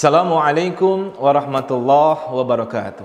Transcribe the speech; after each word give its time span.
Assalamualaikum 0.00 1.12
warahmatullahi 1.20 2.32
wabarakatuh. 2.32 3.04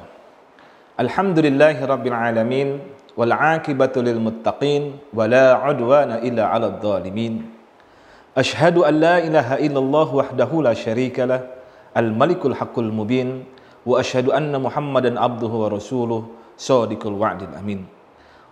Alhamdulillahi 0.96 1.84
rabbil 1.84 2.16
alamin 2.16 2.79
wal 3.20 3.36
aqibatu 3.36 4.00
lil 4.00 4.16
muttaqin 4.16 4.96
wa 5.11 5.28
la 5.28 5.60
udwana 5.60 6.23
illa 6.23 6.55
'alal 6.55 6.79
zalimin. 6.79 7.52
Ashhadu 8.32 8.88
an 8.88 8.96
la 8.96 9.20
ilaha 9.20 9.60
illallah 9.60 10.07
wahdahu 10.07 10.64
la 10.64 10.71
syarika 10.71 11.28
lah 11.28 11.43
al 12.00 12.16
malikul 12.16 12.55
haqqul 12.55 12.88
mubin 12.88 13.43
wa 13.84 14.00
ashhadu 14.00 14.32
anna 14.32 14.55
muhammadan 14.55 15.20
abduhu 15.20 15.68
wa 15.68 15.75
rasuluh 15.75 16.32
sadiqul 16.55 17.20
wa'dil 17.20 17.59
amin. 17.59 17.84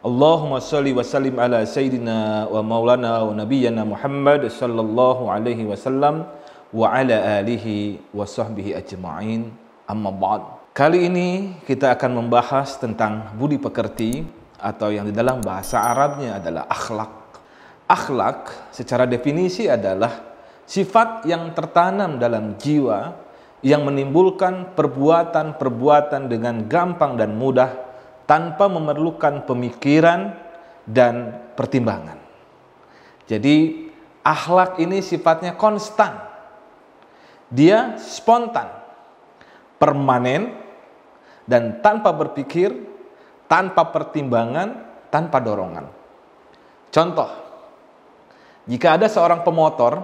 Allahumma 0.03 0.59
salli 0.59 0.91
wa 0.91 0.99
sallim 0.99 1.39
ala 1.39 1.63
sayyidina 1.63 2.51
wa 2.51 2.59
maulana 2.59 3.23
wa 3.23 3.39
nabiyyana 3.39 3.87
Muhammad 3.87 4.51
sallallahu 4.51 5.31
alaihi 5.31 5.63
wasallam 5.63 6.27
wa 6.73 6.89
ala 6.89 7.39
alihi 7.39 8.01
wa 8.09 8.25
sahbihi 8.25 8.73
ajma'in 8.73 9.53
amma 9.85 10.09
ba'd. 10.09 10.43
Kali 10.73 11.05
ini 11.05 11.61
kita 11.69 11.93
akan 11.93 12.25
membahas 12.25 12.81
tentang 12.81 13.37
budi 13.37 13.61
pekerti 13.61 14.25
atau 14.57 14.89
yang 14.89 15.05
di 15.05 15.13
dalam 15.13 15.37
bahasa 15.37 15.85
Arabnya 15.85 16.41
adalah 16.41 16.65
akhlak. 16.65 17.13
Akhlak 17.85 18.39
secara 18.73 19.05
definisi 19.05 19.69
adalah 19.69 20.33
sifat 20.65 21.29
yang 21.29 21.53
tertanam 21.53 22.17
dalam 22.17 22.57
jiwa 22.57 23.21
yang 23.61 23.85
menimbulkan 23.85 24.73
perbuatan-perbuatan 24.73 26.25
dengan 26.25 26.65
gampang 26.65 27.21
dan 27.21 27.37
mudah 27.37 27.69
tanpa 28.25 28.65
memerlukan 28.65 29.45
pemikiran 29.45 30.33
dan 30.89 31.37
pertimbangan. 31.53 32.17
Jadi 33.29 33.87
akhlak 34.25 34.81
ini 34.81 35.05
sifatnya 35.05 35.53
konstan 35.53 36.32
dia 37.53 38.01
spontan, 38.01 38.65
permanen, 39.77 40.57
dan 41.45 41.77
tanpa 41.85 42.09
berpikir, 42.09 42.73
tanpa 43.45 43.93
pertimbangan, 43.93 44.81
tanpa 45.13 45.37
dorongan. 45.37 45.85
Contoh, 46.89 47.29
jika 48.65 48.97
ada 48.97 49.05
seorang 49.05 49.45
pemotor, 49.45 50.01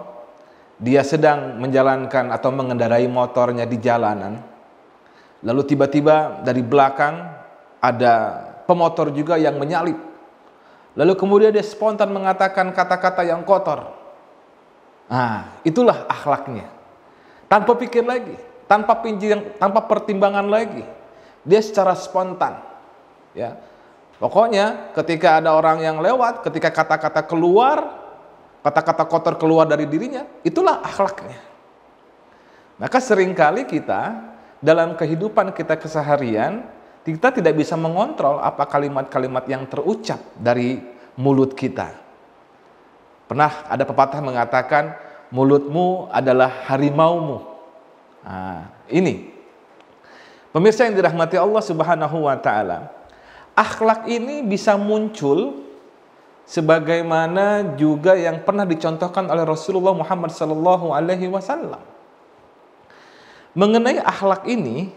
dia 0.77 1.01
sedang 1.01 1.57
menjalankan 1.57 2.29
atau 2.29 2.53
mengendarai 2.53 3.09
motornya 3.09 3.65
di 3.65 3.81
jalanan, 3.81 4.37
lalu 5.41 5.65
tiba-tiba 5.65 6.45
dari 6.45 6.61
belakang 6.61 7.33
ada 7.81 8.45
pemotor 8.69 9.09
juga 9.09 9.41
yang 9.41 9.57
menyalip. 9.57 9.97
Lalu 10.93 11.13
kemudian 11.17 11.49
dia 11.49 11.65
spontan 11.65 12.13
mengatakan 12.13 12.69
kata-kata 12.69 13.25
yang 13.25 13.41
kotor. 13.41 13.89
Nah, 15.09 15.57
itulah 15.65 16.05
akhlaknya 16.05 16.78
tanpa 17.49 17.73
pikir 17.75 18.05
lagi, 18.05 18.37
tanpa 18.69 19.01
pinjam, 19.01 19.41
tanpa 19.57 19.83
pertimbangan 19.83 20.45
lagi. 20.45 20.85
Dia 21.43 21.59
secara 21.59 21.97
spontan. 21.97 22.61
Ya. 23.33 23.57
Pokoknya 24.21 24.93
ketika 24.93 25.41
ada 25.41 25.57
orang 25.57 25.81
yang 25.81 25.97
lewat, 25.97 26.45
ketika 26.45 26.69
kata-kata 26.69 27.25
keluar, 27.25 27.97
kata-kata 28.61 29.03
kotor 29.09 29.35
keluar 29.41 29.65
dari 29.65 29.89
dirinya, 29.89 30.27
itulah 30.45 30.83
akhlaknya. 30.85 31.39
Maka 32.79 32.99
sering 33.01 33.33
kali 33.33 33.67
kita 33.67 34.15
dalam 34.59 34.95
kehidupan 34.95 35.55
kita 35.55 35.79
keseharian, 35.79 36.67
kita 37.03 37.31
tidak 37.31 37.55
bisa 37.55 37.79
mengontrol 37.79 38.43
apa 38.43 38.67
kalimat-kalimat 38.67 39.47
yang 39.47 39.63
terucap 39.65 40.19
dari 40.35 40.83
mulut 41.15 41.55
kita. 41.55 41.95
Pernah 43.27 43.67
ada 43.71 43.83
pepatah 43.87 44.19
mengatakan, 44.19 44.95
mulutmu 45.29 46.09
adalah 46.09 46.65
harimaumu. 46.69 47.45
Nah, 48.25 48.69
ini. 48.89 49.31
Pemirsa 50.49 50.89
yang 50.89 50.97
dirahmati 50.97 51.37
Allah 51.37 51.61
Subhanahu 51.61 52.25
wa 52.25 52.35
taala. 52.41 52.89
Akhlak 53.53 54.09
ini 54.09 54.41
bisa 54.41 54.73
muncul 54.81 55.61
sebagaimana 56.49 57.77
juga 57.77 58.17
yang 58.17 58.41
pernah 58.41 58.65
dicontohkan 58.65 59.29
oleh 59.29 59.45
Rasulullah 59.45 59.93
Muhammad 59.93 60.33
sallallahu 60.33 60.89
alaihi 60.89 61.29
wasallam. 61.29 61.81
Mengenai 63.53 64.01
akhlak 64.01 64.49
ini, 64.49 64.89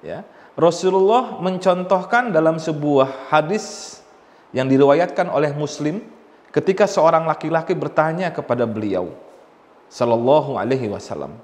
ya, 0.00 0.24
Rasulullah 0.56 1.40
mencontohkan 1.44 2.32
dalam 2.32 2.56
sebuah 2.56 3.28
hadis 3.28 3.98
yang 4.56 4.64
diriwayatkan 4.64 5.28
oleh 5.28 5.52
Muslim 5.52 6.00
ketika 6.52 6.88
seorang 6.88 7.28
laki-laki 7.28 7.76
bertanya 7.76 8.32
kepada 8.32 8.64
beliau 8.64 9.12
sallallahu 9.90 10.54
alaihi 10.54 10.86
wasallam. 10.86 11.34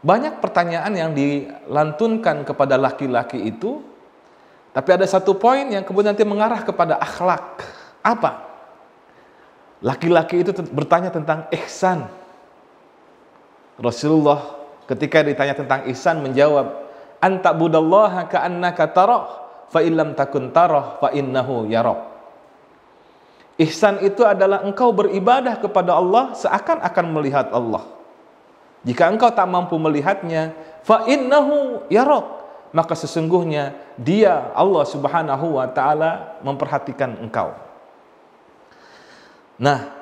Banyak 0.00 0.40
pertanyaan 0.40 0.92
yang 0.96 1.10
dilantunkan 1.12 2.44
kepada 2.44 2.80
laki-laki 2.80 3.40
itu, 3.40 3.80
tapi 4.72 4.90
ada 4.90 5.04
satu 5.04 5.36
poin 5.36 5.64
yang 5.68 5.84
kemudian 5.84 6.12
nanti 6.12 6.26
mengarah 6.26 6.64
kepada 6.64 6.98
akhlak. 6.98 7.62
Apa? 8.04 8.44
Laki-laki 9.84 10.40
itu 10.44 10.52
bertanya 10.72 11.12
tentang 11.12 11.44
ihsan. 11.52 12.08
Rasulullah 13.76 14.64
ketika 14.88 15.24
ditanya 15.24 15.56
tentang 15.56 15.84
ihsan 15.92 16.20
menjawab, 16.24 16.84
"Anta 17.20 17.52
budallaha 17.52 18.28
ka'annaka 18.28 18.84
tarah, 18.92 19.22
fa 19.68 19.80
illam 19.80 20.12
takun 20.16 20.52
tarah 20.52 21.00
fa 21.00 21.12
innahu 21.12 21.68
yarak." 21.68 22.13
Ihsan 23.54 24.02
itu 24.02 24.26
adalah 24.26 24.66
engkau 24.66 24.90
beribadah 24.90 25.54
kepada 25.62 25.94
Allah 25.94 26.34
seakan-akan 26.34 27.06
melihat 27.14 27.46
Allah. 27.54 27.86
Jika 28.82 29.06
engkau 29.06 29.30
tak 29.30 29.46
mampu 29.46 29.78
melihatnya, 29.78 30.52
fa 30.82 31.06
innahu 31.06 31.86
yarak. 31.88 32.42
Maka 32.74 32.98
sesungguhnya 32.98 33.78
dia 33.94 34.50
Allah 34.50 34.82
Subhanahu 34.82 35.62
wa 35.62 35.70
taala 35.70 36.42
memperhatikan 36.42 37.14
engkau. 37.22 37.54
Nah, 39.62 39.94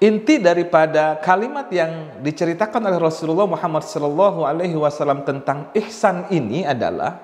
inti 0.00 0.40
daripada 0.40 1.20
kalimat 1.20 1.68
yang 1.68 2.24
diceritakan 2.24 2.80
oleh 2.88 2.96
Rasulullah 2.96 3.44
Muhammad 3.44 3.84
sallallahu 3.84 4.48
alaihi 4.48 4.80
wasallam 4.80 5.28
tentang 5.28 5.68
ihsan 5.76 6.24
ini 6.32 6.64
adalah 6.64 7.20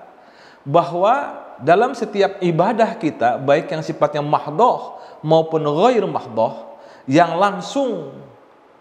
bahwa 0.68 1.43
dalam 1.62 1.94
setiap 1.94 2.42
ibadah 2.42 2.96
kita 2.98 3.38
baik 3.38 3.70
yang 3.70 3.82
sifatnya 3.84 4.22
mahdoh 4.24 4.98
maupun 5.22 5.62
ghair 5.62 6.02
mahdoh 6.08 6.78
yang 7.06 7.36
langsung 7.36 8.16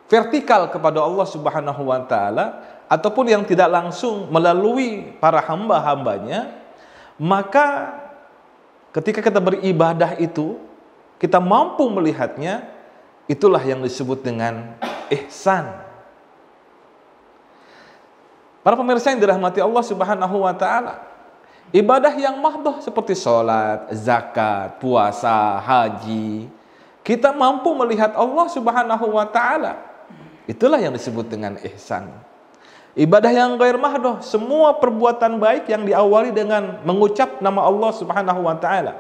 vertikal 0.07 0.69
kepada 0.72 1.03
Allah 1.03 1.28
Subhanahu 1.28 1.89
wa 1.89 2.01
taala 2.06 2.62
ataupun 2.88 3.29
yang 3.29 3.44
tidak 3.45 3.69
langsung 3.69 4.29
melalui 4.29 5.13
para 5.22 5.44
hamba-hambanya 5.44 6.53
maka 7.19 7.97
ketika 8.94 9.22
kita 9.22 9.38
beribadah 9.41 10.17
itu 10.17 10.57
kita 11.22 11.39
mampu 11.39 11.88
melihatnya 11.88 12.67
itulah 13.31 13.62
yang 13.63 13.79
disebut 13.79 14.19
dengan 14.22 14.75
ihsan. 15.07 15.72
Para 18.63 18.79
pemirsa 18.79 19.12
yang 19.12 19.19
dirahmati 19.19 19.59
Allah 19.59 19.83
Subhanahu 19.83 20.44
wa 20.44 20.56
taala, 20.56 21.03
Ibadah 21.73 22.13
yang 22.13 22.38
mahdoh 22.38 22.78
seperti 22.85 23.17
sholat, 23.17 23.89
zakat, 23.97 24.78
puasa, 24.78 25.57
haji. 25.57 26.45
Kita 27.01 27.34
mampu 27.34 27.73
melihat 27.73 28.13
Allah 28.13 28.45
subhanahu 28.45 29.17
wa 29.17 29.25
ta'ala. 29.25 29.81
Itulah 30.45 30.78
yang 30.78 30.94
disebut 30.94 31.25
dengan 31.25 31.57
ihsan. 31.66 32.13
Ibadah 32.94 33.33
yang 33.33 33.57
gair 33.57 33.73
mahdoh, 33.73 34.22
semua 34.22 34.78
perbuatan 34.78 35.41
baik 35.41 35.66
yang 35.66 35.81
diawali 35.81 36.29
dengan 36.29 36.78
mengucap 36.85 37.41
nama 37.41 37.66
Allah 37.66 37.89
subhanahu 37.89 38.45
wa 38.45 38.53
ta'ala. 38.53 38.94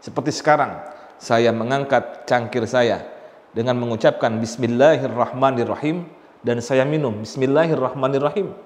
Seperti 0.00 0.32
sekarang, 0.32 0.80
saya 1.20 1.52
mengangkat 1.52 2.24
cangkir 2.24 2.64
saya 2.64 3.04
dengan 3.52 3.76
mengucapkan 3.76 4.32
Bismillahirrahmanirrahim 4.40 6.08
dan 6.40 6.64
saya 6.64 6.88
minum 6.88 7.20
Bismillahirrahmanirrahim. 7.20 8.56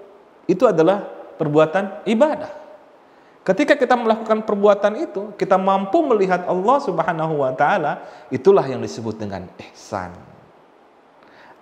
Itu 0.47 0.71
adalah 0.71 1.03
perbuatan 1.43 2.07
ibadah. 2.07 2.66
Ketika 3.47 3.79
kita 3.79 3.95
melakukan 3.95 4.43
perbuatan 4.43 5.07
itu, 5.07 5.31
kita 5.39 5.55
mampu 5.55 6.03
melihat 6.03 6.51
Allah 6.51 6.83
Subhanahu 6.83 7.47
wa 7.47 7.55
taala, 7.55 8.03
itulah 8.27 8.67
yang 8.67 8.83
disebut 8.83 9.15
dengan 9.15 9.47
ihsan. 9.71 10.11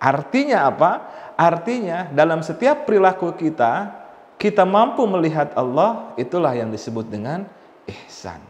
Artinya 0.01 0.65
apa? 0.65 0.91
Artinya 1.37 2.09
dalam 2.09 2.41
setiap 2.41 2.89
perilaku 2.89 3.37
kita, 3.37 4.01
kita 4.41 4.65
mampu 4.65 5.05
melihat 5.05 5.53
Allah, 5.53 6.09
itulah 6.17 6.57
yang 6.57 6.73
disebut 6.73 7.05
dengan 7.05 7.45
ihsan. 7.85 8.41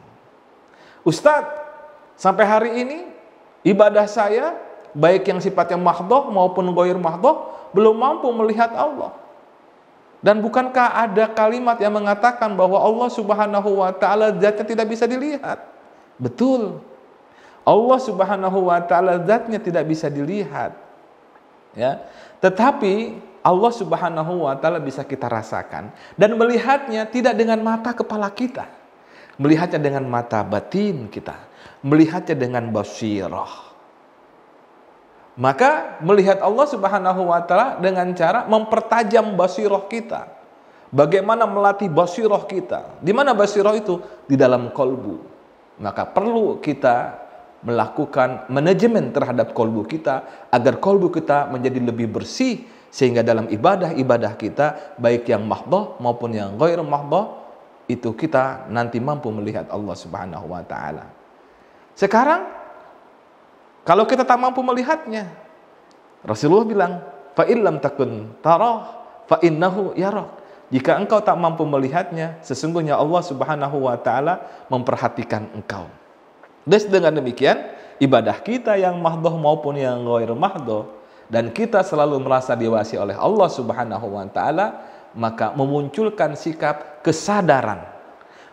Ustadz, 1.04 1.60
sampai 2.16 2.46
hari 2.48 2.72
ini 2.88 3.00
ibadah 3.68 4.08
saya 4.08 4.56
baik 4.96 5.28
yang 5.28 5.44
sifatnya 5.44 5.76
mahdoh 5.76 6.32
maupun 6.32 6.72
goir 6.72 6.96
mahdoh 6.96 7.52
belum 7.76 8.00
mampu 8.00 8.32
melihat 8.32 8.72
Allah. 8.72 9.25
Dan 10.24 10.42
bukankah 10.42 10.96
ada 11.06 11.30
kalimat 11.32 11.78
yang 11.78 11.94
mengatakan 11.94 12.54
bahwa 12.56 12.80
Allah 12.82 13.10
Subhanahu 13.12 13.84
wa 13.84 13.92
taala 13.94 14.34
zatnya 14.36 14.66
tidak 14.66 14.88
bisa 14.90 15.06
dilihat? 15.06 15.60
Betul. 16.16 16.82
Allah 17.66 18.00
Subhanahu 18.00 18.72
wa 18.72 18.80
taala 18.86 19.22
zatnya 19.22 19.60
tidak 19.60 19.84
bisa 19.86 20.08
dilihat. 20.08 20.78
Ya. 21.76 22.08
Tetapi 22.40 23.20
Allah 23.46 23.72
Subhanahu 23.76 24.50
wa 24.50 24.58
taala 24.58 24.82
bisa 24.82 25.06
kita 25.06 25.30
rasakan 25.30 25.94
dan 26.18 26.34
melihatnya 26.34 27.06
tidak 27.06 27.38
dengan 27.38 27.62
mata 27.62 27.94
kepala 27.94 28.32
kita. 28.34 28.66
Melihatnya 29.36 29.84
dengan 29.84 30.08
mata 30.08 30.48
batin 30.48 31.12
kita, 31.12 31.36
melihatnya 31.84 32.40
dengan 32.40 32.72
basirah. 32.72 33.75
Maka 35.36 36.00
melihat 36.00 36.40
Allah 36.40 36.64
Subhanahu 36.64 37.28
wa 37.28 37.44
taala 37.44 37.76
dengan 37.84 38.08
cara 38.16 38.48
mempertajam 38.48 39.36
basirah 39.36 39.84
kita. 39.92 40.32
Bagaimana 40.96 41.44
melatih 41.44 41.92
basirah 41.92 42.48
kita? 42.48 43.04
Di 43.04 43.12
mana 43.12 43.36
basirah 43.36 43.76
itu? 43.76 44.00
Di 44.32 44.40
dalam 44.40 44.72
kolbu. 44.72 45.20
Maka 45.84 46.08
perlu 46.08 46.64
kita 46.64 47.26
melakukan 47.68 48.48
manajemen 48.48 49.12
terhadap 49.12 49.52
kolbu 49.52 49.84
kita 49.84 50.48
agar 50.54 50.80
kolbu 50.80 51.12
kita 51.12 51.52
menjadi 51.52 51.84
lebih 51.84 52.08
bersih 52.16 52.64
sehingga 52.88 53.20
dalam 53.20 53.52
ibadah-ibadah 53.52 54.40
kita 54.40 54.96
baik 54.96 55.28
yang 55.28 55.44
mahdoh 55.44 56.00
maupun 56.00 56.32
yang 56.32 56.56
ghair 56.56 56.80
mahdoh 56.80 57.44
itu 57.92 58.16
kita 58.16 58.72
nanti 58.72 59.04
mampu 59.04 59.28
melihat 59.36 59.68
Allah 59.68 60.00
Subhanahu 60.00 60.48
wa 60.48 60.64
taala. 60.64 61.12
Sekarang 61.92 62.65
kalau 63.86 64.10
kita 64.10 64.26
tak 64.26 64.42
mampu 64.42 64.66
melihatnya 64.66 65.46
Rasulullah 66.26 66.66
bilang 66.66 66.94
fa 67.38 67.46
illam 67.46 67.78
takun 67.78 68.34
tarah 68.42 69.06
fa 69.30 69.38
innahu. 69.46 69.94
Jika 70.74 70.98
engkau 70.98 71.22
tak 71.22 71.38
mampu 71.38 71.62
melihatnya 71.62 72.42
sesungguhnya 72.42 72.98
Allah 72.98 73.22
Subhanahu 73.22 73.86
wa 73.86 73.94
taala 74.02 74.66
memperhatikan 74.66 75.54
engkau. 75.54 75.86
Dan 76.66 76.82
dengan 76.90 77.14
demikian 77.14 77.70
ibadah 78.02 78.42
kita 78.42 78.74
yang 78.74 78.98
mahdoh 78.98 79.38
maupun 79.38 79.78
yang 79.78 80.02
ghair 80.02 80.34
mahdoh 80.34 80.90
dan 81.30 81.54
kita 81.54 81.86
selalu 81.86 82.18
merasa 82.18 82.58
diawasi 82.58 82.98
oleh 82.98 83.14
Allah 83.14 83.50
Subhanahu 83.54 84.18
wa 84.18 84.26
taala, 84.26 84.82
maka 85.14 85.54
memunculkan 85.54 86.34
sikap 86.34 87.06
kesadaran 87.06 87.95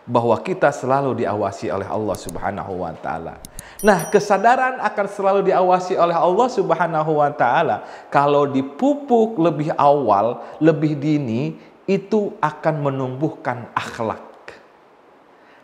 bahwa 0.03 0.35
kita 0.43 0.67
selalu 0.71 1.23
diawasi 1.23 1.71
oleh 1.71 1.87
Allah 1.87 2.17
Subhanahu 2.19 2.83
wa 2.83 2.91
taala. 2.99 3.39
Nah, 3.83 4.07
kesadaran 4.11 4.79
akan 4.79 5.05
selalu 5.07 5.41
diawasi 5.47 5.95
oleh 5.95 6.15
Allah 6.15 6.47
Subhanahu 6.51 7.23
wa 7.23 7.31
taala 7.31 7.87
kalau 8.11 8.47
dipupuk 8.47 9.39
lebih 9.39 9.71
awal, 9.79 10.43
lebih 10.59 10.99
dini, 10.99 11.55
itu 11.87 12.35
akan 12.39 12.83
menumbuhkan 12.83 13.71
akhlak. 13.75 14.23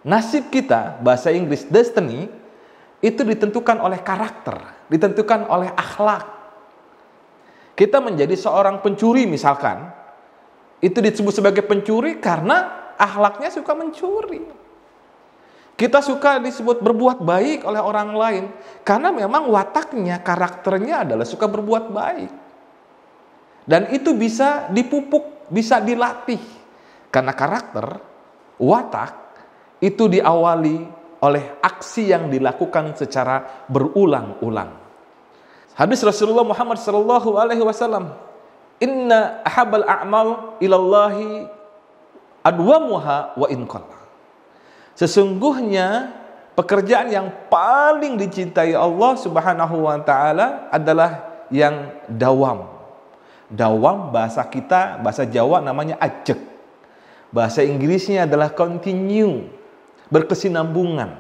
Nasib 0.03 0.47
kita, 0.47 1.00
bahasa 1.03 1.31
Inggris 1.31 1.68
destiny, 1.68 2.31
itu 3.03 3.21
ditentukan 3.24 3.80
oleh 3.80 4.00
karakter, 4.00 4.88
ditentukan 4.88 5.47
oleh 5.47 5.71
akhlak. 5.75 6.39
Kita 7.75 8.03
menjadi 8.03 8.36
seorang 8.36 8.83
pencuri 8.83 9.24
misalkan, 9.27 9.91
itu 10.80 11.00
disebut 11.03 11.44
sebagai 11.44 11.63
pencuri 11.63 12.19
karena 12.19 12.88
akhlaknya 13.00 13.48
suka 13.48 13.72
mencuri. 13.72 14.44
Kita 15.80 16.04
suka 16.04 16.44
disebut 16.44 16.84
berbuat 16.84 17.24
baik 17.24 17.63
oleh 17.63 17.80
orang 17.80 18.12
lain 18.12 18.46
karena 18.84 19.16
memang 19.16 19.48
wataknya, 19.48 20.19
karakternya 20.19 21.07
adalah 21.07 21.24
suka 21.24 21.48
berbuat 21.48 21.88
baik. 21.88 22.31
Dan 23.63 23.88
itu 23.96 24.12
bisa 24.12 24.68
dipupuk, 24.68 25.48
bisa 25.48 25.80
dilatih. 25.80 26.42
Karena 27.07 27.31
karakter, 27.31 27.96
watak 28.60 29.16
itu 29.80 30.12
diawali 30.12 30.84
oleh 31.24 31.63
aksi 31.63 32.12
yang 32.12 32.28
dilakukan 32.28 33.00
secara 33.00 33.63
berulang-ulang. 33.72 34.75
Hadis 35.80 36.04
Rasulullah 36.04 36.44
Muhammad 36.44 36.75
sallallahu 36.75 37.40
alaihi 37.40 37.63
wasallam, 37.63 38.12
"Inna 38.84 39.40
ahabal 39.48 39.88
a'mal 39.88 40.60
ilallahi 40.60 41.58
adwamuha 42.44 43.36
wa 43.36 43.47
in 43.51 43.68
Sesungguhnya 45.00 46.12
pekerjaan 46.59 47.07
yang 47.07 47.27
paling 47.47 48.19
dicintai 48.19 48.75
Allah 48.75 49.15
Subhanahu 49.15 49.88
wa 49.88 49.95
taala 50.03 50.68
adalah 50.68 51.45
yang 51.47 52.03
dawam. 52.12 52.68
Dawam 53.50 54.13
bahasa 54.13 54.45
kita, 54.45 55.01
bahasa 55.01 55.25
Jawa 55.25 55.63
namanya 55.63 55.97
ajek. 55.97 56.38
Bahasa 57.33 57.65
Inggrisnya 57.65 58.30
adalah 58.30 58.53
continue, 58.53 59.50
berkesinambungan. 60.12 61.18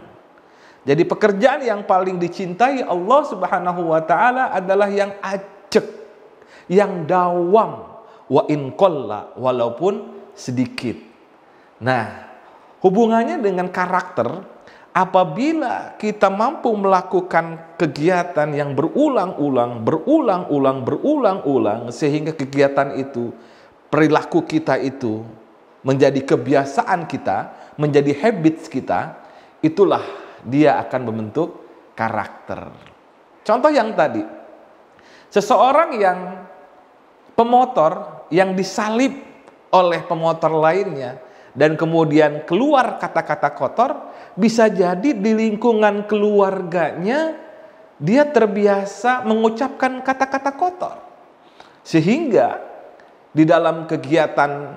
Jadi 0.85 1.03
pekerjaan 1.05 1.61
yang 1.65 1.81
paling 1.85 2.21
dicintai 2.21 2.85
Allah 2.85 3.21
Subhanahu 3.25 3.93
wa 3.95 4.01
taala 4.05 4.53
adalah 4.53 4.91
yang 4.91 5.15
acek, 5.23 5.85
yang 6.69 7.07
dawam, 7.09 7.99
wa 8.29 8.43
in 8.45 8.73
walaupun 9.39 10.21
sedikit. 10.37 11.08
Nah, 11.79 12.27
hubungannya 12.83 13.39
dengan 13.39 13.71
karakter 13.71 14.27
apabila 14.91 15.95
kita 15.95 16.27
mampu 16.27 16.73
melakukan 16.75 17.75
kegiatan 17.79 18.51
yang 18.51 18.75
berulang-ulang, 18.75 19.87
berulang-ulang, 19.87 20.83
berulang-ulang 20.83 21.81
sehingga 21.95 22.35
kegiatan 22.35 22.99
itu 22.99 23.31
perilaku 23.87 24.43
kita 24.43 24.75
itu 24.75 25.23
menjadi 25.87 26.19
kebiasaan 26.19 27.07
kita, 27.07 27.37
menjadi 27.79 28.11
habits 28.19 28.67
kita, 28.67 29.15
itulah 29.63 30.03
dia 30.43 30.75
akan 30.83 31.01
membentuk 31.07 31.63
karakter. 31.95 32.67
Contoh 33.47 33.71
yang 33.71 33.95
tadi, 33.95 34.21
seseorang 35.31 35.95
yang 35.95 36.19
pemotor 37.39 38.27
yang 38.27 38.51
disalib 38.51 39.15
oleh 39.71 40.03
pemotor 40.03 40.51
lainnya 40.59 41.28
dan 41.59 41.75
kemudian 41.75 42.47
keluar 42.47 42.95
kata-kata 43.03 43.51
kotor, 43.51 43.91
bisa 44.39 44.71
jadi 44.71 45.11
di 45.11 45.31
lingkungan 45.35 46.07
keluarganya 46.07 47.35
dia 47.99 48.23
terbiasa 48.23 49.27
mengucapkan 49.27 49.99
kata-kata 49.99 50.55
kotor. 50.55 50.95
Sehingga 51.83 52.63
di 53.35 53.43
dalam 53.43 53.91
kegiatan 53.91 54.71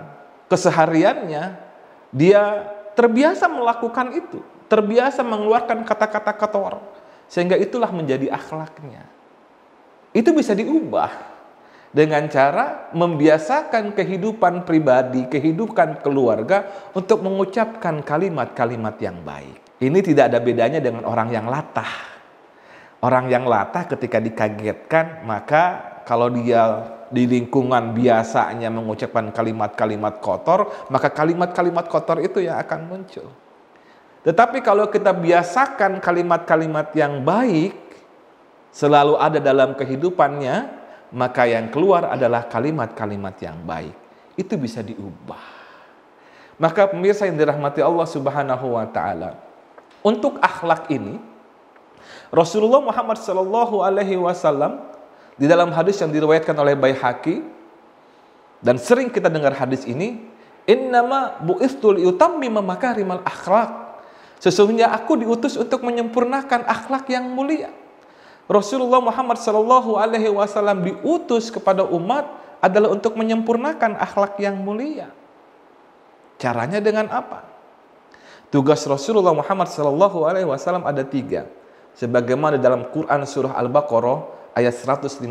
kesehariannya 0.51 1.55
dia 2.11 2.67
terbiasa 2.99 3.47
melakukan 3.47 4.19
itu 4.19 4.43
terbiasa 4.67 5.23
mengeluarkan 5.23 5.87
kata-kata 5.87 6.35
kotor 6.35 6.83
sehingga 7.31 7.55
itulah 7.57 7.89
menjadi 7.95 8.29
akhlaknya. 8.29 9.07
Itu 10.13 10.35
bisa 10.37 10.53
diubah 10.53 11.32
dengan 11.93 12.25
cara 12.33 12.89
membiasakan 12.97 13.93
kehidupan 13.93 14.65
pribadi, 14.65 15.29
kehidupan 15.29 16.01
keluarga 16.01 16.89
untuk 16.97 17.21
mengucapkan 17.21 18.01
kalimat-kalimat 18.01 18.97
yang 18.97 19.21
baik. 19.21 19.77
Ini 19.77 19.99
tidak 20.01 20.33
ada 20.33 20.41
bedanya 20.41 20.81
dengan 20.81 21.05
orang 21.05 21.29
yang 21.29 21.47
latah. 21.47 22.11
Orang 23.05 23.29
yang 23.29 23.45
latah 23.45 23.85
ketika 23.85 24.23
dikagetkan, 24.23 25.27
maka 25.29 25.93
kalau 26.09 26.33
dia 26.33 26.87
di 27.13 27.29
lingkungan 27.29 27.93
biasanya 27.93 28.73
mengucapkan 28.73 29.29
kalimat-kalimat 29.29 30.23
kotor, 30.25 30.89
maka 30.89 31.13
kalimat-kalimat 31.13 31.85
kotor 31.93 32.25
itu 32.25 32.41
yang 32.41 32.57
akan 32.57 32.89
muncul. 32.89 33.29
Tetapi 34.23 34.63
kalau 34.65 34.87
kita 34.89 35.13
biasakan 35.13 35.99
kalimat-kalimat 35.99 36.95
yang 36.97 37.21
baik 37.27 37.75
selalu 38.71 39.19
ada 39.19 39.43
dalam 39.43 39.75
kehidupannya, 39.75 40.82
maka 41.13 41.45
yang 41.45 41.69
keluar 41.69 42.09
adalah 42.09 42.49
kalimat-kalimat 42.49 43.37
yang 43.39 43.61
baik. 43.63 43.95
Itu 44.35 44.57
bisa 44.57 44.81
diubah. 44.81 45.63
Maka 46.57 46.89
pemirsa 46.89 47.29
yang 47.29 47.37
dirahmati 47.37 47.85
Allah 47.85 48.09
Subhanahu 48.09 48.67
wa 48.77 48.87
taala, 48.89 49.37
untuk 50.03 50.41
akhlak 50.43 50.91
ini 50.91 51.21
Rasulullah 52.33 52.83
Muhammad 52.83 53.21
sallallahu 53.21 53.85
alaihi 53.85 54.19
wasallam 54.19 54.83
di 55.37 55.45
dalam 55.47 55.71
hadis 55.71 56.01
yang 56.01 56.11
diriwayatkan 56.11 56.57
oleh 56.57 56.75
Baihaqi 56.75 57.45
dan 58.65 58.81
sering 58.81 59.13
kita 59.13 59.29
dengar 59.29 59.53
hadis 59.53 59.85
ini, 59.85 60.23
innama 60.65 61.39
bu'istul 61.43 61.99
yutammima 61.99 62.63
makarimal 62.63 63.21
akhlak 63.27 63.83
Sesungguhnya 64.43 64.91
aku 64.91 65.23
diutus 65.23 65.55
untuk 65.55 65.87
menyempurnakan 65.87 66.67
akhlak 66.67 67.07
yang 67.07 67.31
mulia. 67.31 67.71
Rasulullah 68.51 68.99
Muhammad 68.99 69.39
Shallallahu 69.39 69.95
Alaihi 69.99 70.31
Wasallam 70.31 70.83
diutus 70.83 71.49
kepada 71.49 71.87
umat 71.87 72.27
adalah 72.63 72.91
untuk 72.91 73.15
menyempurnakan 73.15 73.99
akhlak 73.99 74.39
yang 74.43 74.59
mulia. 74.59 75.11
Caranya 76.39 76.83
dengan 76.83 77.07
apa? 77.11 77.47
Tugas 78.51 78.83
Rasulullah 78.85 79.35
Muhammad 79.35 79.71
Shallallahu 79.71 80.27
Alaihi 80.27 80.47
Wasallam 80.47 80.85
ada 80.87 81.07
tiga. 81.07 81.47
Sebagaimana 81.93 82.57
dalam 82.57 82.89
Quran 82.89 83.21
surah 83.29 83.53
Al-Baqarah 83.57 84.53
ayat 84.57 84.75
151. 84.75 85.29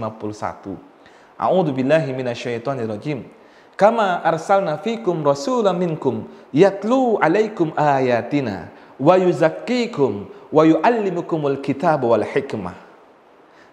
A'udzu 1.41 1.71
billahi 1.73 2.13
minasyaitonir 2.13 2.85
rajim. 2.85 3.25
Kama 3.73 4.21
arsalna 4.21 4.77
fikum 4.77 5.25
rasulan 5.25 5.73
minkum 5.73 6.29
yatlu 6.53 7.17
alaikum 7.17 7.73
ayatina 7.73 8.69
wa 9.01 9.17
yuzakkikum 9.17 10.29
wa 10.53 10.61
yuallimukumul 10.61 11.57
kitab 11.65 12.05
wal 12.05 12.21
hikmah. 12.21 12.90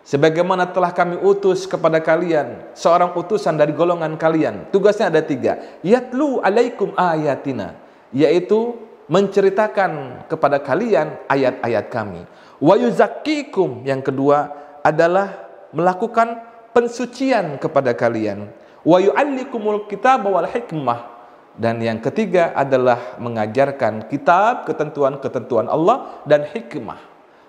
Sebagaimana 0.09 0.73
telah 0.73 0.88
kami 0.97 1.21
utus 1.21 1.69
kepada 1.69 2.00
kalian 2.00 2.73
seorang 2.73 3.12
utusan 3.12 3.61
dari 3.61 3.77
golongan 3.77 4.17
kalian. 4.17 4.73
Tugasnya 4.73 5.12
ada 5.12 5.21
tiga. 5.21 5.61
Yatlu 5.85 6.41
alaikum 6.41 6.97
ayatina. 6.97 7.77
Yaitu 8.09 8.73
menceritakan 9.05 10.25
kepada 10.25 10.65
kalian 10.65 11.12
ayat-ayat 11.29 11.93
kami. 11.93 12.25
Wa 12.57 12.81
yuzakkikum. 12.81 13.85
Yang 13.85 14.09
kedua 14.09 14.49
adalah 14.81 15.45
melakukan 15.77 16.41
pensucian 16.73 17.61
kepada 17.61 17.93
kalian. 17.93 18.49
Wa 18.88 19.05
yu'allikumul 19.05 19.93
kitab 19.93 20.25
wal 20.25 20.49
hikmah. 20.49 21.21
Dan 21.53 21.85
yang 21.85 22.00
ketiga 22.00 22.57
adalah 22.57 23.21
mengajarkan 23.21 24.09
kitab, 24.09 24.65
ketentuan-ketentuan 24.65 25.69
Allah 25.69 26.25
dan 26.25 26.49
hikmah 26.49 27.08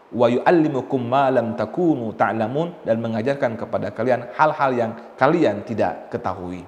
wa 0.10 0.26
yu'allimukum 0.26 1.02
ma 1.02 1.30
lam 1.30 1.54
takunu 1.54 2.14
ta'lamun 2.18 2.82
dan 2.82 2.98
mengajarkan 2.98 3.54
kepada 3.58 3.94
kalian 3.94 4.26
hal-hal 4.34 4.72
yang 4.74 4.92
kalian 5.18 5.62
tidak 5.66 6.10
ketahui. 6.10 6.66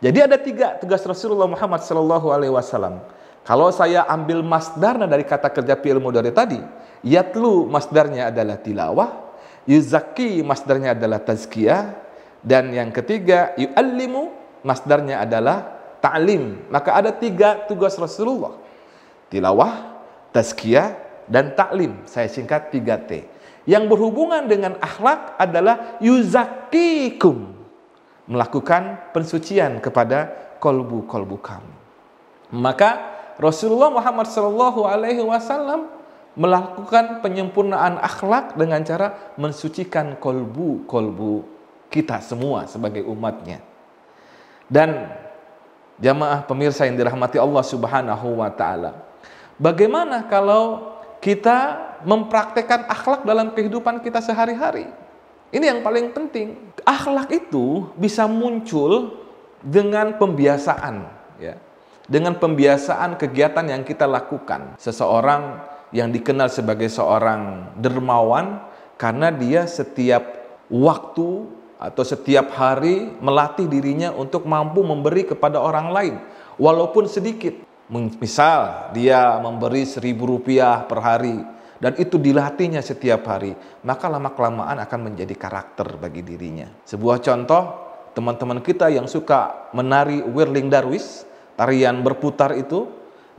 Jadi 0.00 0.18
ada 0.22 0.40
tiga 0.40 0.78
tugas 0.80 1.04
Rasulullah 1.04 1.50
Muhammad 1.50 1.84
sallallahu 1.84 2.32
alaihi 2.32 2.54
wasallam. 2.54 3.04
Kalau 3.44 3.68
saya 3.74 4.06
ambil 4.08 4.40
masdarnya 4.40 5.10
dari 5.10 5.26
kata 5.26 5.50
kerja 5.50 5.74
fi'il 5.76 6.00
mudhari 6.00 6.30
tadi, 6.30 6.60
yatlu 7.04 7.66
masdarnya 7.68 8.30
adalah 8.30 8.56
tilawah, 8.60 9.10
yuzaki 9.68 10.40
masdarnya 10.40 10.96
adalah 10.96 11.20
tazkiyah, 11.20 11.98
dan 12.40 12.72
yang 12.72 12.88
ketiga 12.94 13.52
yu'allimu 13.60 14.32
masdarnya 14.64 15.20
adalah 15.20 15.80
ta'lim. 16.00 16.68
Maka 16.72 16.96
ada 16.96 17.12
tiga 17.12 17.64
tugas 17.68 17.96
Rasulullah. 18.00 18.56
Tilawah, 19.28 20.00
tazkiyah, 20.32 21.09
dan 21.30 21.54
taklim. 21.54 22.02
Saya 22.10 22.26
singkat 22.26 22.74
3T. 22.74 23.24
Yang 23.70 23.84
berhubungan 23.86 24.50
dengan 24.50 24.74
akhlak 24.82 25.38
adalah 25.38 25.96
yuzakikum. 26.02 27.54
Melakukan 28.26 29.14
pensucian 29.14 29.78
kepada 29.78 30.30
kolbu-kolbu 30.58 31.38
kamu. 31.38 31.74
Maka 32.50 33.18
Rasulullah 33.38 33.94
Muhammad 33.94 34.26
Shallallahu 34.26 34.84
Alaihi 34.84 35.22
Wasallam 35.22 35.86
melakukan 36.34 37.22
penyempurnaan 37.22 37.98
akhlak 37.98 38.54
dengan 38.54 38.82
cara 38.86 39.34
mensucikan 39.34 40.18
kolbu-kolbu 40.18 41.46
kita 41.90 42.22
semua 42.22 42.70
sebagai 42.70 43.02
umatnya. 43.06 43.58
Dan 44.70 45.10
jamaah 45.98 46.46
pemirsa 46.46 46.86
yang 46.86 46.94
dirahmati 46.94 47.38
Allah 47.38 47.64
Subhanahu 47.66 48.38
wa 48.38 48.50
taala. 48.54 48.94
Bagaimana 49.58 50.30
kalau 50.30 50.89
kita 51.20 51.58
mempraktekkan 52.08 52.88
akhlak 52.88 53.28
dalam 53.28 53.52
kehidupan 53.52 54.00
kita 54.00 54.24
sehari-hari. 54.24 54.88
Ini 55.52 55.76
yang 55.76 55.80
paling 55.84 56.16
penting. 56.16 56.56
Akhlak 56.82 57.28
itu 57.30 57.92
bisa 57.94 58.24
muncul 58.24 59.20
dengan 59.60 60.16
pembiasaan, 60.16 61.04
ya. 61.36 61.60
Dengan 62.10 62.34
pembiasaan 62.40 63.14
kegiatan 63.20 63.62
yang 63.68 63.86
kita 63.86 64.08
lakukan. 64.08 64.74
Seseorang 64.80 65.62
yang 65.94 66.10
dikenal 66.10 66.50
sebagai 66.50 66.90
seorang 66.90 67.74
dermawan 67.78 68.62
karena 68.98 69.30
dia 69.30 69.66
setiap 69.66 70.22
waktu 70.70 71.50
atau 71.80 72.04
setiap 72.04 72.52
hari 72.54 73.10
melatih 73.18 73.66
dirinya 73.66 74.14
untuk 74.14 74.46
mampu 74.46 74.84
memberi 74.84 75.26
kepada 75.26 75.58
orang 75.58 75.88
lain 75.90 76.14
walaupun 76.60 77.08
sedikit 77.08 77.56
Misal 77.90 78.94
dia 78.94 79.34
memberi 79.42 79.82
seribu 79.82 80.38
rupiah 80.38 80.86
per 80.86 81.02
hari 81.02 81.42
dan 81.80 81.96
itu 81.98 82.20
dilatihnya 82.20 82.84
setiap 82.84 83.24
hari, 83.26 83.56
maka 83.82 84.06
lama-kelamaan 84.06 84.78
akan 84.78 85.00
menjadi 85.10 85.34
karakter 85.34 85.96
bagi 85.96 86.20
dirinya. 86.22 86.68
Sebuah 86.86 87.18
contoh, 87.24 87.62
teman-teman 88.12 88.60
kita 88.60 88.92
yang 88.92 89.08
suka 89.08 89.72
menari 89.72 90.22
whirling 90.22 90.68
darwish, 90.68 91.24
tarian 91.58 92.04
berputar 92.04 92.52
itu, 92.54 92.84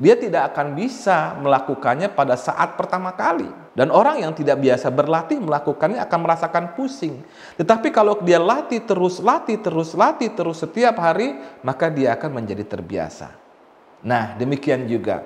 dia 0.02 0.18
tidak 0.18 0.52
akan 0.52 0.74
bisa 0.74 1.38
melakukannya 1.38 2.10
pada 2.10 2.34
saat 2.34 2.74
pertama 2.74 3.14
kali. 3.14 3.48
Dan 3.72 3.88
orang 3.88 4.20
yang 4.20 4.36
tidak 4.36 4.60
biasa 4.60 4.92
berlatih 4.92 5.40
melakukannya 5.40 6.02
akan 6.04 6.20
merasakan 6.20 6.66
pusing. 6.76 7.24
Tetapi 7.56 7.88
kalau 7.94 8.20
dia 8.20 8.36
latih 8.42 8.84
terus, 8.84 9.24
latih 9.24 9.62
terus, 9.64 9.96
latih 9.96 10.28
terus 10.34 10.60
setiap 10.60 11.00
hari, 11.00 11.40
maka 11.64 11.88
dia 11.88 12.18
akan 12.18 12.42
menjadi 12.42 12.68
terbiasa. 12.68 13.41
Nah, 14.02 14.34
demikian 14.38 14.90
juga 14.90 15.26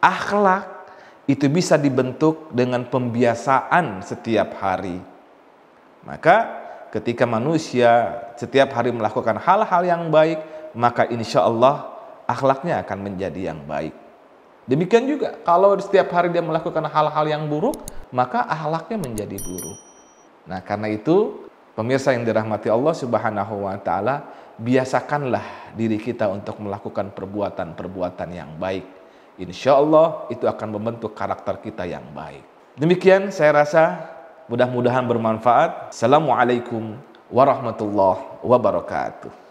akhlak 0.00 0.80
itu 1.28 1.46
bisa 1.46 1.76
dibentuk 1.78 2.50
dengan 2.50 2.84
pembiasaan 2.88 4.02
setiap 4.02 4.56
hari. 4.58 4.98
Maka 6.02 6.36
ketika 6.90 7.28
manusia 7.28 8.18
setiap 8.34 8.72
hari 8.74 8.90
melakukan 8.90 9.38
hal-hal 9.38 9.82
yang 9.84 10.02
baik, 10.08 10.40
maka 10.74 11.06
insya 11.06 11.44
Allah 11.44 11.92
akhlaknya 12.26 12.82
akan 12.82 12.98
menjadi 12.98 13.52
yang 13.54 13.62
baik. 13.64 13.94
Demikian 14.70 15.06
juga 15.06 15.34
kalau 15.42 15.74
setiap 15.78 16.14
hari 16.14 16.30
dia 16.30 16.44
melakukan 16.44 16.86
hal-hal 16.86 17.26
yang 17.26 17.46
buruk, 17.50 17.78
maka 18.14 18.46
akhlaknya 18.46 19.02
menjadi 19.02 19.36
buruk. 19.38 19.78
Nah, 20.46 20.62
karena 20.62 20.90
itu 20.90 21.46
pemirsa 21.80 22.12
yang 22.12 22.28
dirahmati 22.28 22.68
Allah 22.68 22.92
Subhanahu 22.92 23.64
wa 23.64 23.72
taala, 23.80 24.28
biasakanlah 24.60 25.72
diri 25.72 25.96
kita 25.96 26.28
untuk 26.28 26.60
melakukan 26.60 27.08
perbuatan-perbuatan 27.16 28.28
yang 28.36 28.52
baik. 28.60 28.84
Insya 29.40 29.80
Allah 29.80 30.28
itu 30.28 30.44
akan 30.44 30.76
membentuk 30.76 31.16
karakter 31.16 31.56
kita 31.64 31.88
yang 31.88 32.04
baik. 32.12 32.44
Demikian 32.76 33.32
saya 33.32 33.64
rasa 33.64 33.96
mudah-mudahan 34.52 35.08
bermanfaat. 35.08 35.96
Assalamualaikum 35.96 37.00
warahmatullahi 37.32 38.44
wabarakatuh. 38.44 39.49